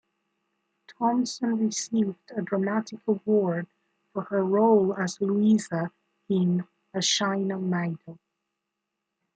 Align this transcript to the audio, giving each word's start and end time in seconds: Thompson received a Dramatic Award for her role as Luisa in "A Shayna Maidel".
Thompson 0.87 1.59
received 1.59 2.31
a 2.35 2.41
Dramatic 2.41 3.01
Award 3.05 3.67
for 4.11 4.23
her 4.23 4.43
role 4.43 4.95
as 4.95 5.21
Luisa 5.21 5.91
in 6.27 6.67
"A 6.95 7.03
Shayna 7.03 7.59
Maidel". 7.59 8.17